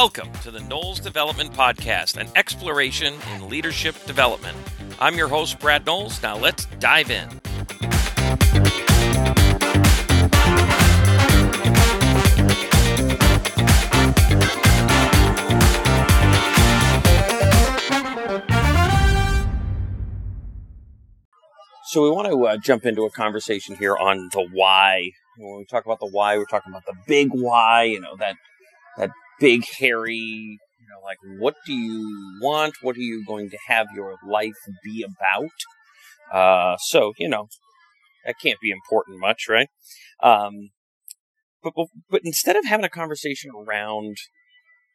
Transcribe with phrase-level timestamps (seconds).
[0.00, 4.56] Welcome to the Knowles Development Podcast, an exploration in leadership development.
[5.00, 6.22] I'm your host, Brad Knowles.
[6.22, 7.28] Now let's dive in.
[21.86, 25.10] So we want to uh, jump into a conversation here on the why.
[25.38, 27.82] When we talk about the why, we're talking about the big why.
[27.82, 28.36] You know that
[28.96, 29.10] that
[29.40, 30.14] big hairy.
[30.14, 32.74] You know, like what do you want?
[32.82, 35.50] What are you going to have your life be about?
[36.32, 37.48] Uh, so you know
[38.24, 39.68] that can't be important much, right?
[40.22, 40.70] Um,
[41.62, 41.72] but
[42.10, 44.16] but instead of having a conversation around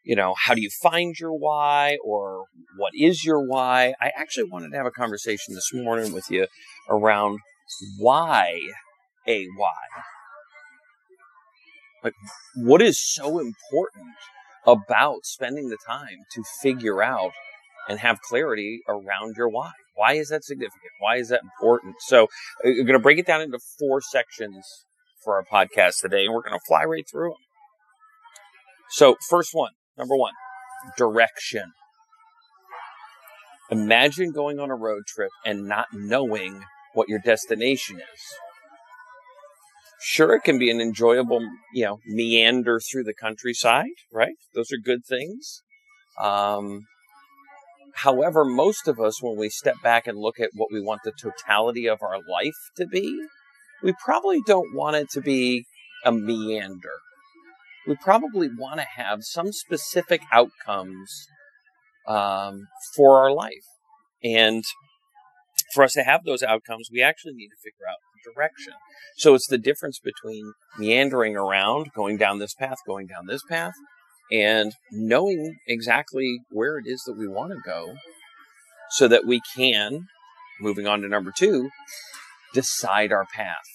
[0.04, 2.46] you know, how do you find your why or
[2.78, 3.94] what is your why?
[4.02, 6.48] I actually wanted to have a conversation this morning with you
[6.90, 7.40] around
[7.98, 8.60] why
[9.28, 9.72] a why.
[12.04, 12.14] Like,
[12.56, 14.08] what is so important
[14.66, 17.32] about spending the time to figure out
[17.88, 19.72] and have clarity around your why?
[19.96, 20.92] Why is that significant?
[21.00, 21.96] Why is that important?
[22.00, 22.28] So, uh,
[22.66, 24.66] we're going to break it down into four sections
[25.24, 27.38] for our podcast today, and we're going to fly right through them.
[28.90, 30.34] So, first one Number one,
[30.98, 31.74] direction.
[33.70, 38.22] Imagine going on a road trip and not knowing what your destination is.
[40.04, 41.40] Sure, it can be an enjoyable,
[41.74, 44.36] you know, meander through the countryside, right?
[44.54, 45.62] Those are good things.
[46.20, 46.88] Um,
[47.96, 51.14] however, most of us, when we step back and look at what we want the
[51.14, 53.28] totality of our life to be,
[53.82, 55.66] we probably don't want it to be
[56.06, 57.00] a meander
[57.86, 61.28] we probably want to have some specific outcomes
[62.08, 63.66] um, for our life.
[64.24, 64.64] And
[65.74, 68.74] for us to have those outcomes, we actually need to figure out direction.
[69.18, 73.74] So it's the difference between meandering around, going down this path, going down this path,
[74.32, 77.96] and knowing exactly where it is that we want to go
[78.92, 80.08] so that we can,
[80.60, 81.70] moving on to number two,
[82.54, 83.66] decide our path.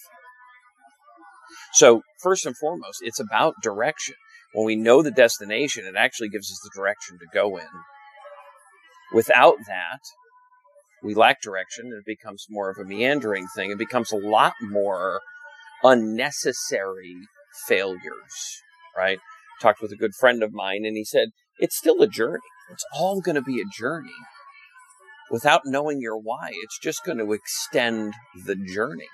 [1.73, 4.15] So, first and foremost, it's about direction.
[4.53, 7.67] When we know the destination, it actually gives us the direction to go in.
[9.13, 9.99] Without that,
[11.03, 13.71] we lack direction and it becomes more of a meandering thing.
[13.71, 15.21] It becomes a lot more
[15.83, 17.15] unnecessary
[17.67, 18.61] failures,
[18.97, 19.19] right?
[19.61, 22.39] Talked with a good friend of mine and he said, it's still a journey.
[22.71, 24.11] It's all going to be a journey.
[25.31, 28.13] Without knowing your why, it's just going to extend
[28.45, 29.07] the journey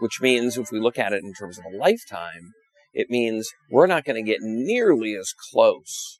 [0.00, 2.52] which means if we look at it in terms of a lifetime,
[2.92, 6.18] it means we're not going to get nearly as close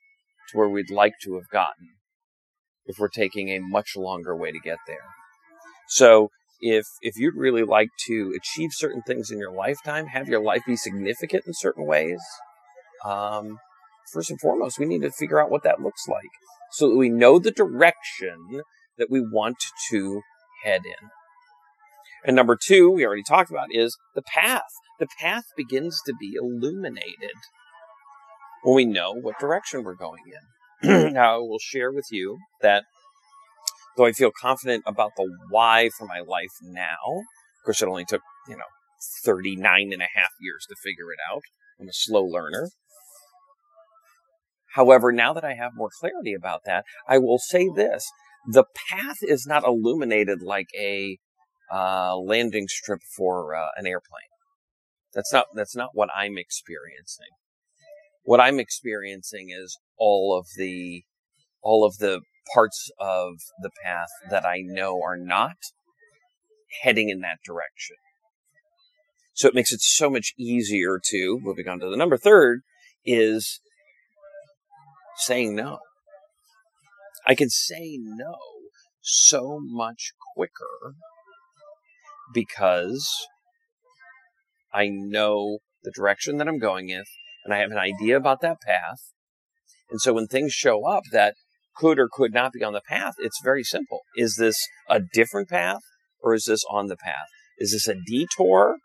[0.49, 1.89] to where we'd like to have gotten
[2.85, 5.05] if we're taking a much longer way to get there.
[5.89, 6.29] So
[6.61, 10.63] if if you'd really like to achieve certain things in your lifetime, have your life
[10.65, 12.19] be significant in certain ways,
[13.05, 13.59] um,
[14.11, 16.23] first and foremost, we need to figure out what that looks like
[16.71, 18.61] so that we know the direction
[18.97, 19.57] that we want
[19.89, 20.21] to
[20.63, 21.09] head in.
[22.25, 24.63] And number two, we already talked about, is the path.
[24.99, 27.35] The path begins to be illuminated
[28.63, 30.54] when we know what direction we're going in.
[30.83, 32.83] Now, I will share with you that
[33.97, 38.05] though I feel confident about the why for my life now, of course, it only
[38.05, 38.63] took, you know,
[39.23, 41.41] 39 and a half years to figure it out.
[41.79, 42.69] I'm a slow learner.
[44.73, 48.05] However, now that I have more clarity about that, I will say this.
[48.47, 51.17] The path is not illuminated like a
[51.73, 54.29] uh, landing strip for uh, an airplane.
[55.13, 57.31] That's not that's not what I'm experiencing.
[58.23, 61.03] What I'm experiencing is all of the
[61.61, 62.21] all of the
[62.53, 65.57] parts of the path that I know are not
[66.81, 67.95] heading in that direction.
[69.33, 72.61] So it makes it so much easier to, moving on to the number third,
[73.03, 73.59] is
[75.17, 75.79] saying no.
[77.27, 78.35] I can say no
[79.01, 80.95] so much quicker
[82.33, 83.09] because
[84.73, 87.03] I know the direction that I'm going in
[87.43, 88.99] and I have an idea about that path.
[89.89, 91.35] And so when things show up that
[91.75, 94.01] could or could not be on the path, it's very simple.
[94.15, 94.57] Is this
[94.89, 95.81] a different path
[96.21, 97.27] or is this on the path?
[97.57, 98.77] Is this a detour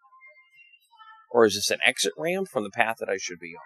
[1.30, 3.62] or is this an exit ramp from the path that I should be on?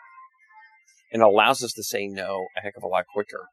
[1.12, 3.46] And it allows us to say no a heck of a lot quicker.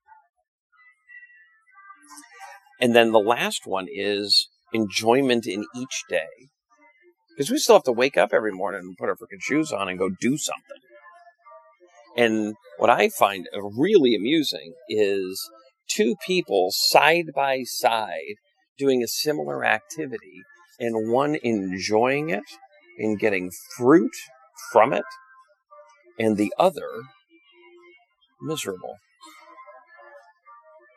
[2.80, 6.50] And then the last one is enjoyment in each day.
[7.30, 9.88] Because we still have to wake up every morning and put our freaking shoes on
[9.88, 10.78] and go do something.
[12.16, 13.48] And what I find
[13.78, 15.50] really amusing is
[15.90, 18.36] two people side by side
[18.78, 20.42] doing a similar activity
[20.80, 22.44] and one enjoying it
[22.98, 24.12] and getting fruit
[24.72, 25.06] from it,
[26.20, 26.90] and the other
[28.42, 28.96] miserable.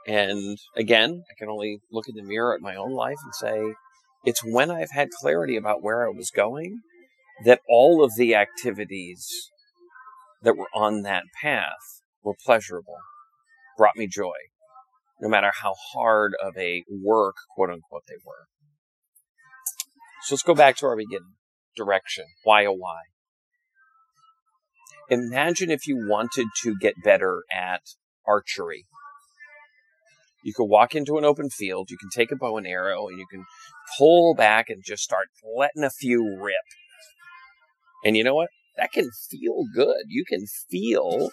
[0.06, 3.74] And again, I can only look in the mirror at my own life and say,
[4.24, 6.80] it's when I've had clarity about where I was going
[7.44, 9.50] that all of the activities
[10.44, 12.98] that were on that path were pleasurable,
[13.76, 14.36] brought me joy,
[15.20, 18.46] no matter how hard of a work, quote unquote, they were.
[20.22, 21.34] So let's go back to our beginning
[21.76, 22.24] direction.
[22.44, 23.00] Why, oh, why?
[25.10, 27.82] Imagine if you wanted to get better at
[28.26, 28.86] archery.
[30.42, 33.18] You could walk into an open field, you can take a bow and arrow, and
[33.18, 33.44] you can
[33.98, 36.54] pull back and just start letting a few rip.
[38.04, 38.50] And you know what?
[38.76, 40.04] That can feel good.
[40.08, 41.30] You can feel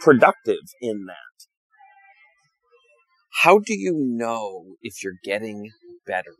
[0.00, 1.16] productive in that.
[3.42, 5.70] How do you know if you're getting
[6.06, 6.34] better?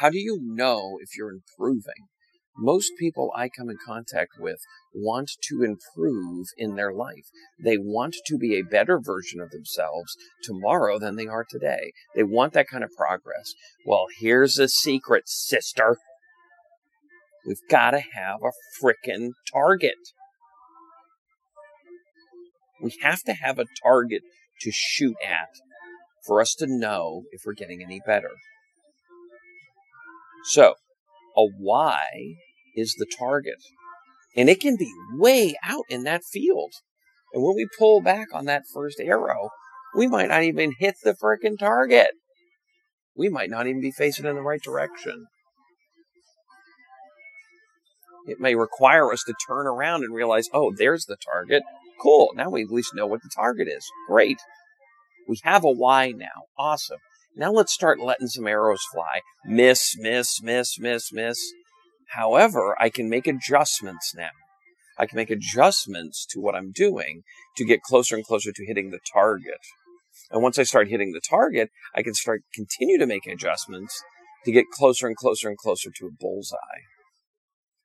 [0.00, 2.08] How do you know if you're improving?
[2.56, 4.58] Most people I come in contact with
[4.94, 7.24] want to improve in their life.
[7.62, 11.92] They want to be a better version of themselves tomorrow than they are today.
[12.14, 13.54] They want that kind of progress.
[13.86, 15.96] Well, here's a secret, sister.
[17.46, 19.96] We've got to have a frickin' target.
[22.80, 24.22] We have to have a target
[24.60, 25.48] to shoot at
[26.26, 28.30] for us to know if we're getting any better.
[30.44, 30.74] So,
[31.36, 32.36] a why
[32.76, 33.58] is the target.
[34.36, 36.72] And it can be way out in that field.
[37.32, 39.50] And when we pull back on that first arrow,
[39.96, 42.10] we might not even hit the frickin' target.
[43.16, 45.26] We might not even be facing in the right direction.
[48.26, 51.62] It may require us to turn around and realize, oh, there's the target.
[52.00, 52.30] Cool.
[52.34, 53.84] Now we at least know what the target is.
[54.08, 54.38] Great.
[55.28, 56.46] We have a why now.
[56.58, 56.98] Awesome.
[57.36, 59.20] Now let's start letting some arrows fly.
[59.44, 61.38] Miss, miss, miss, miss, miss.
[62.10, 64.30] However, I can make adjustments now.
[64.98, 67.22] I can make adjustments to what I'm doing
[67.56, 69.58] to get closer and closer to hitting the target.
[70.30, 74.02] And once I start hitting the target, I can start continue to make adjustments
[74.44, 76.56] to get closer and closer and closer to a bullseye.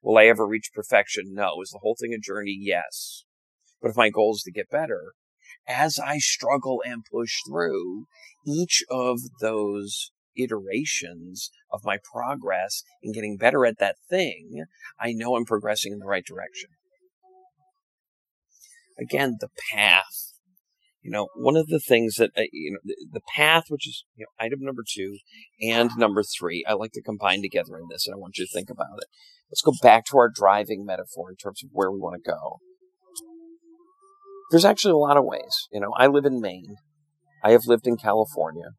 [0.07, 1.33] Will I ever reach perfection?
[1.33, 1.61] No.
[1.61, 2.57] Is the whole thing a journey?
[2.57, 3.25] Yes.
[3.81, 5.11] But if my goal is to get better,
[5.67, 8.05] as I struggle and push through
[8.45, 14.63] each of those iterations of my progress in getting better at that thing,
[14.97, 16.69] I know I'm progressing in the right direction.
[18.97, 20.31] Again, the path.
[21.01, 24.23] You know, one of the things that, uh, you know, the, path, which is you
[24.23, 25.17] know, item number two
[25.61, 28.51] and number three, I like to combine together in this, and I want you to
[28.51, 29.09] think about it.
[29.51, 32.57] Let's go back to our driving metaphor in terms of where we want to go.
[34.51, 35.67] There's actually a lot of ways.
[35.71, 36.75] You know, I live in Maine.
[37.43, 38.71] I have lived in California.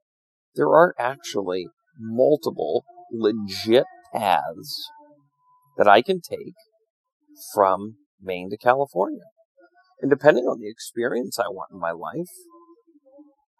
[0.54, 1.68] There are actually
[1.98, 3.84] multiple legit
[4.14, 4.90] paths
[5.76, 6.54] that I can take
[7.54, 9.24] from Maine to California.
[10.00, 12.30] And depending on the experience I want in my life,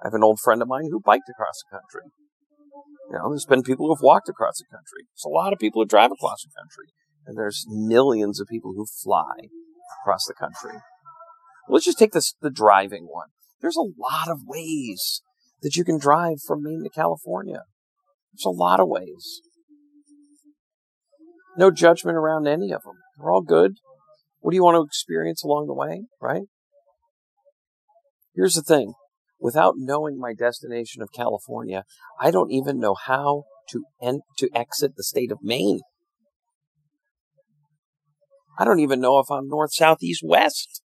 [0.02, 2.11] I have an old friend of mine who biked across the country.
[3.10, 5.06] You know, there's been people who have walked across the country.
[5.12, 6.92] There's a lot of people who drive across the country.
[7.26, 9.48] And there's millions of people who fly
[10.02, 10.80] across the country.
[11.69, 13.28] Let's just take this, the driving one.
[13.60, 15.22] There's a lot of ways
[15.62, 17.62] that you can drive from Maine to California.
[18.32, 19.40] There's a lot of ways.
[21.56, 22.94] No judgment around any of them.
[23.18, 23.73] They're all good.
[24.40, 26.44] What do you want to experience along the way, right?
[28.35, 28.94] Here's the thing.
[29.40, 31.85] Without knowing my destination of California,
[32.21, 33.85] I don't even know how to
[34.38, 35.80] to exit the state of Maine.
[38.59, 40.83] I don't even know if I'm north, south, east, west.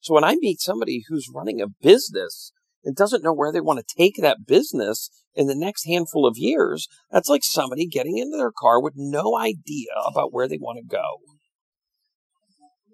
[0.00, 2.52] So when I meet somebody who's running a business
[2.84, 6.36] and doesn't know where they want to take that business in the next handful of
[6.36, 10.78] years, that's like somebody getting into their car with no idea about where they want
[10.78, 11.18] to go.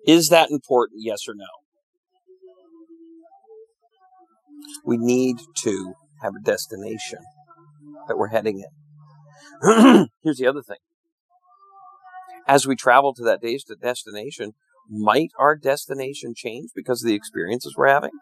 [0.06, 1.00] Is that important?
[1.02, 1.47] Yes or no?
[4.85, 7.20] We need to have a destination
[8.08, 10.08] that we're heading in.
[10.23, 10.78] Here's the other thing.
[12.49, 13.40] As we travel to that
[13.80, 14.52] destination,
[14.88, 18.12] might our destination change because of the experiences we're having?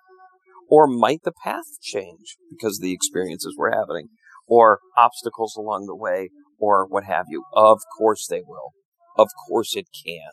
[0.69, 4.09] Or might the path change because of the experiences we're having?
[4.47, 7.45] Or obstacles along the way, or what have you?
[7.53, 8.73] Of course they will.
[9.17, 10.31] Of course it can.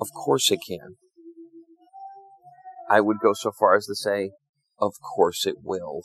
[0.00, 0.96] Of course it can.
[2.90, 4.30] I would go so far as to say,
[4.84, 6.02] of course it will.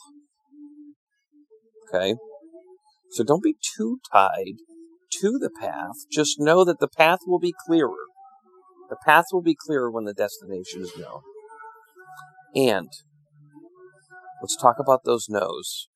[1.88, 2.14] Okay?
[3.10, 4.56] So don't be too tied
[5.20, 5.94] to the path.
[6.10, 8.06] Just know that the path will be clearer.
[8.88, 11.20] The path will be clearer when the destination is known.
[12.54, 12.88] And
[14.40, 15.88] let's talk about those no's.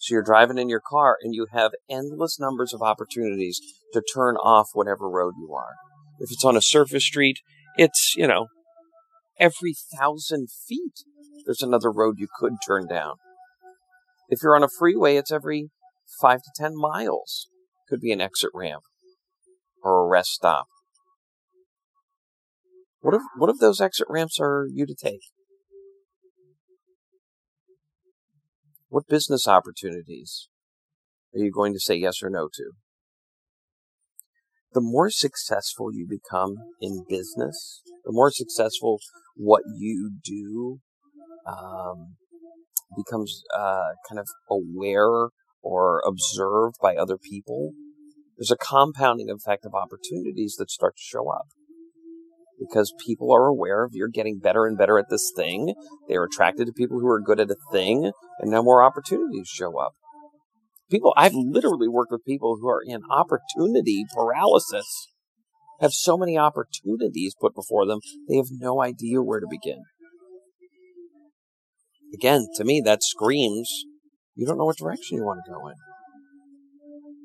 [0.00, 3.60] So you're driving in your car and you have endless numbers of opportunities
[3.92, 5.74] to turn off whatever road you are.
[6.18, 7.38] If it's on a surface street,
[7.76, 8.46] it's, you know,
[9.38, 11.04] every thousand feet,
[11.46, 13.14] there's another road you could turn down.
[14.28, 15.70] If you're on a freeway, it's every
[16.20, 17.48] five to ten miles.
[17.88, 18.82] Could be an exit ramp
[19.82, 20.66] or a rest stop.
[23.00, 25.20] What if what if those exit ramps are you to take?
[28.88, 30.48] What business opportunities
[31.32, 32.72] are you going to say yes or no to?
[34.72, 38.98] The more successful you become in business, the more successful
[39.36, 40.80] what you do
[41.46, 42.16] um,
[42.96, 45.28] becomes uh, kind of aware
[45.62, 47.72] or observed by other people,
[48.36, 51.46] there's a compounding effect of opportunities that start to show up.
[52.58, 55.74] Because people are aware of you're getting better and better at this thing.
[56.08, 59.78] They're attracted to people who are good at a thing, and now more opportunities show
[59.78, 59.92] up.
[60.90, 65.08] People, I've literally worked with people who are in opportunity paralysis,
[65.80, 67.98] have so many opportunities put before them,
[68.28, 69.82] they have no idea where to begin.
[72.14, 73.84] Again, to me, that screams
[74.36, 75.74] you don't know what direction you want to go in.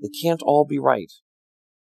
[0.02, 1.12] They can't all be right.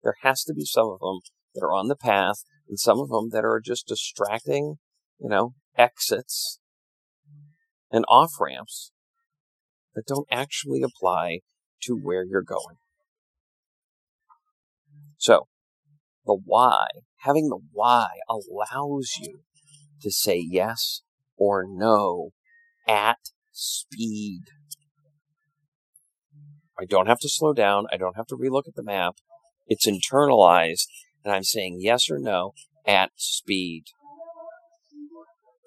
[0.03, 1.21] There has to be some of them
[1.55, 4.77] that are on the path and some of them that are just distracting,
[5.21, 6.59] you know, exits
[7.91, 8.91] and off ramps
[9.95, 11.41] that don't actually apply
[11.83, 12.77] to where you're going.
[15.19, 15.47] So,
[16.25, 16.87] the why,
[17.19, 19.41] having the why allows you
[20.01, 21.03] to say yes
[21.37, 22.31] or no
[22.93, 23.19] at
[23.53, 24.43] speed.
[26.79, 27.87] I don't have to slow down.
[27.93, 29.15] I don't have to relook at the map.
[29.67, 30.87] It's internalized,
[31.25, 32.53] and I'm saying yes or no
[32.87, 33.85] at speed.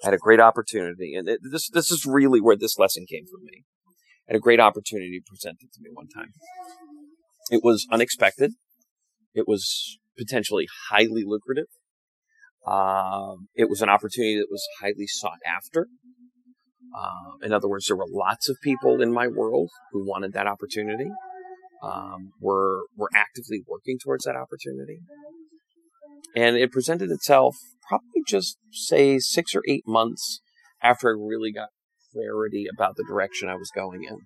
[0.03, 3.25] I had a great opportunity, and it, this this is really where this lesson came
[3.25, 3.63] from me.
[4.27, 6.33] I had a great opportunity presented to me one time.
[7.49, 8.53] It was unexpected.
[9.33, 11.67] It was potentially highly lucrative.
[12.67, 15.87] Um, it was an opportunity that was highly sought after.
[16.95, 20.47] Uh, in other words, there were lots of people in my world who wanted that
[20.47, 21.09] opportunity.
[21.83, 24.99] Um, were were actively working towards that opportunity,
[26.35, 27.55] and it presented itself
[27.87, 30.39] probably just say six or eight months
[30.81, 31.69] after I really got
[32.11, 34.17] clarity about the direction I was going in.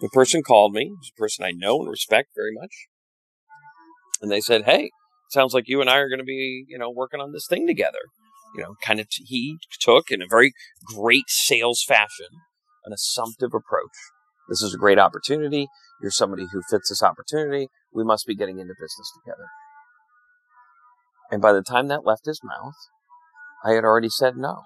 [0.00, 2.88] The person called me, a person I know and respect very much,
[4.22, 4.90] and they said, "Hey,
[5.30, 7.66] sounds like you and I are going to be, you know, working on this thing
[7.66, 8.00] together."
[8.54, 10.52] You know, kind of t- he took in a very
[10.94, 12.28] great sales fashion
[12.88, 13.96] an assumptive approach.
[14.48, 15.68] This is a great opportunity.
[16.00, 17.68] You're somebody who fits this opportunity.
[17.92, 19.46] We must be getting into business together.
[21.30, 22.74] And by the time that left his mouth,
[23.62, 24.62] I had already said no.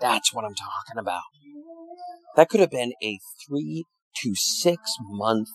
[0.00, 1.22] That's what I'm talking about.
[2.36, 3.84] That could have been a three
[4.22, 5.48] to six month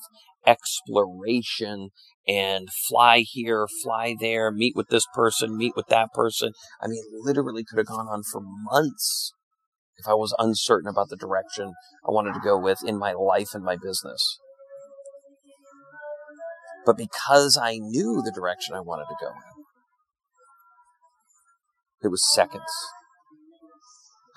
[0.46, 1.90] exploration
[2.28, 6.52] and fly here, fly there, meet with this person, meet with that person.
[6.82, 9.34] I mean, literally could have gone on for months
[9.98, 11.74] if I was uncertain about the direction
[12.08, 14.40] I wanted to go with in my life and my business.
[16.86, 19.66] But because I knew the direction I wanted to go in,
[22.04, 22.64] it was seconds.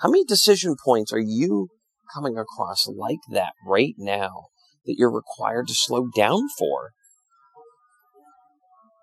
[0.01, 1.67] How many decision points are you
[2.13, 4.48] coming across like that right now
[4.85, 6.91] that you're required to slow down for?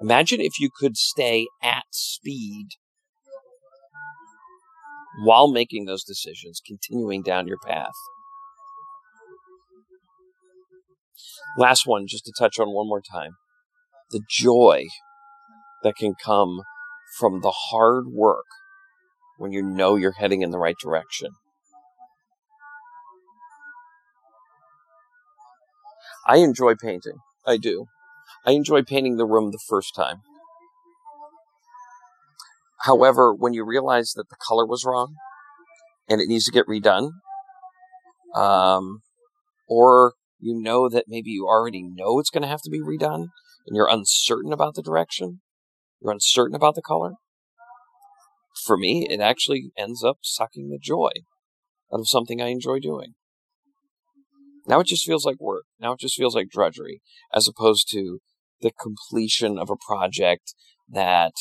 [0.01, 2.67] Imagine if you could stay at speed
[5.25, 7.95] while making those decisions, continuing down your path.
[11.57, 13.33] Last one, just to touch on one more time
[14.11, 14.85] the joy
[15.83, 16.61] that can come
[17.19, 18.45] from the hard work
[19.39, 21.31] when you know you're heading in the right direction.
[26.27, 27.19] I enjoy painting.
[27.47, 27.87] I do.
[28.45, 30.23] I enjoy painting the room the first time.
[32.81, 35.15] However, when you realize that the color was wrong
[36.09, 37.11] and it needs to get redone,
[38.35, 39.01] um,
[39.69, 43.29] or you know that maybe you already know it's going to have to be redone
[43.67, 45.41] and you're uncertain about the direction,
[46.01, 47.15] you're uncertain about the color,
[48.65, 51.11] for me, it actually ends up sucking the joy
[51.93, 53.15] out of something I enjoy doing.
[54.67, 55.65] Now it just feels like work.
[55.81, 57.01] Now it just feels like drudgery,
[57.33, 58.19] as opposed to
[58.61, 60.55] the completion of a project
[60.89, 61.33] that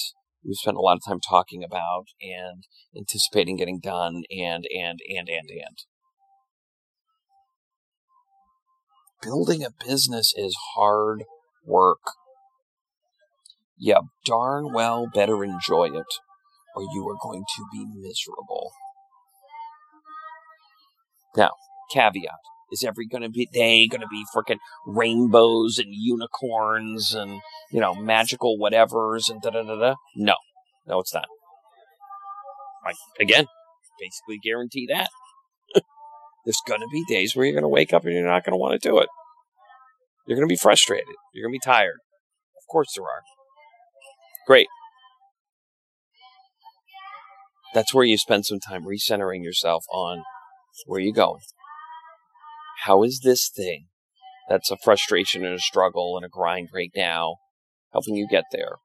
[0.44, 2.66] we spent a lot of time talking about and
[2.96, 5.78] anticipating getting done and and and and and.
[9.22, 11.24] Building a business is hard
[11.66, 12.02] work.
[13.78, 16.06] You darn well better enjoy it
[16.76, 18.72] or you are going to be miserable.
[21.36, 21.52] Now
[21.92, 22.40] caveat
[22.72, 24.58] Is every gonna be day gonna be freaking
[24.88, 27.42] rainbows and unicorns and
[27.72, 29.96] you know magical whatevers and da da da da?
[30.16, 30.36] No,
[30.88, 31.28] no, it's not.
[32.86, 33.46] I again,
[34.00, 35.10] basically guarantee that.
[36.46, 38.90] There's gonna be days where you're gonna wake up and you're not gonna want to
[38.90, 39.10] do it.
[40.28, 41.16] You're gonna be frustrated.
[41.34, 42.00] You're gonna be tired.
[42.58, 43.22] Of course there are.
[44.48, 44.68] Great.
[47.76, 50.24] That's where you spend some time recentering yourself on
[50.86, 51.42] where you're going.
[52.86, 53.88] How is this thing
[54.48, 57.38] that's a frustration and a struggle and a grind right now
[57.92, 58.76] helping you get there?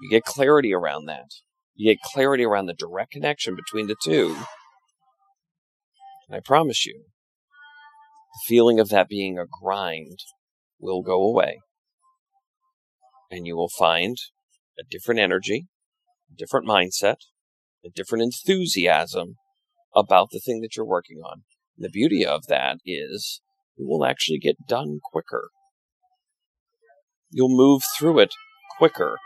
[0.00, 1.26] You get clarity around that.
[1.74, 4.34] You get clarity around the direct connection between the two.
[6.26, 7.04] And I promise you,
[8.32, 10.20] the feeling of that being a grind
[10.80, 11.58] will go away.
[13.30, 14.16] And you will find
[14.78, 15.66] a different energy,
[16.32, 17.16] a different mindset,
[17.84, 19.34] a different enthusiasm
[19.94, 21.42] about the thing that you're working on.
[21.78, 23.40] The beauty of that is
[23.76, 25.50] it will actually get done quicker.
[27.30, 28.34] You'll move through it
[28.78, 29.18] quicker.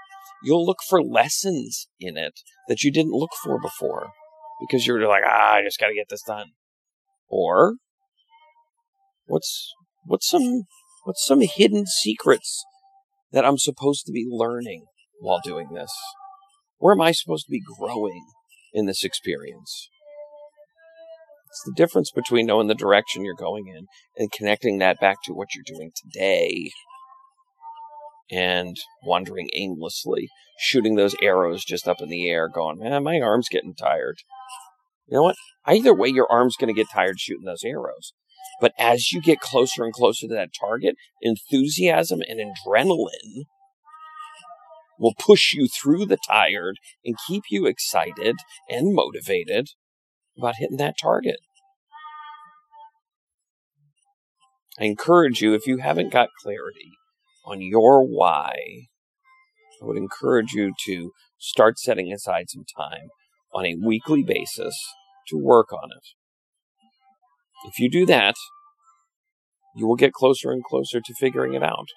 [0.42, 4.10] You'll look for lessons in it that you didn't look for before
[4.60, 6.52] because you're like, ah, I just got to get this done.
[7.28, 7.74] Or
[9.26, 9.72] what's
[10.04, 10.62] what's some
[11.04, 12.64] what's some hidden secrets
[13.32, 14.86] that I'm supposed to be learning
[15.20, 15.92] while doing this?
[16.78, 18.24] Where am I supposed to be growing
[18.72, 19.88] in this experience.
[21.48, 23.86] It's the difference between knowing the direction you're going in
[24.16, 26.70] and connecting that back to what you're doing today
[28.30, 30.28] and wandering aimlessly,
[30.58, 34.18] shooting those arrows just up in the air, going, man, my arm's getting tired.
[35.06, 35.36] You know what?
[35.66, 38.12] Either way, your arm's going to get tired shooting those arrows.
[38.60, 43.44] But as you get closer and closer to that target, enthusiasm and adrenaline
[44.98, 48.36] will push you through the tired and keep you excited
[48.68, 49.68] and motivated
[50.38, 51.36] about hitting that target.
[54.80, 56.92] I encourage you, if you haven't got clarity
[57.44, 58.54] on your why,
[59.82, 63.08] I would encourage you to start setting aside some time
[63.52, 64.74] on a weekly basis
[65.28, 67.68] to work on it.
[67.68, 68.36] If you do that,
[69.74, 71.88] you will get closer and closer to figuring it out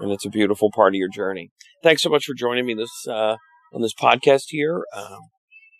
[0.00, 1.50] and it's a beautiful part of your journey.
[1.82, 3.36] Thanks so much for joining me this uh,
[3.72, 4.84] on this podcast here.
[4.94, 5.20] Um,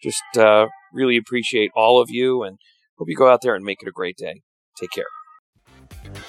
[0.03, 2.59] just uh, really appreciate all of you, and
[2.99, 4.43] hope you go out there and make it a great day.
[4.79, 6.25] Take care.